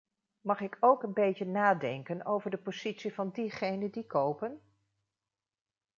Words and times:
Mag 0.41 0.59
ik 0.59 0.77
ook 0.79 1.03
een 1.03 1.13
beetje 1.13 1.45
nadenken 1.45 2.25
over 2.25 2.51
de 2.51 2.57
positie 2.57 3.13
van 3.13 3.29
diegenen 3.31 3.91
die 3.91 4.05
kopen? 4.07 4.61